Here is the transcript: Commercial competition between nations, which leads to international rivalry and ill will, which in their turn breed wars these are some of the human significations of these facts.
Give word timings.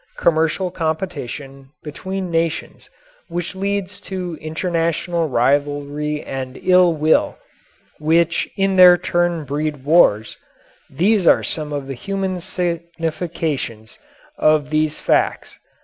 Commercial 0.17 0.71
competition 0.71 1.69
between 1.83 2.31
nations, 2.31 2.89
which 3.27 3.53
leads 3.53 4.01
to 4.01 4.35
international 4.41 5.29
rivalry 5.29 6.23
and 6.23 6.57
ill 6.63 6.91
will, 6.95 7.37
which 7.99 8.49
in 8.57 8.77
their 8.77 8.97
turn 8.97 9.45
breed 9.45 9.85
wars 9.85 10.37
these 10.89 11.27
are 11.27 11.43
some 11.43 11.71
of 11.71 11.85
the 11.85 11.93
human 11.93 12.41
significations 12.41 13.99
of 14.39 14.71
these 14.71 14.97
facts. 14.99 15.59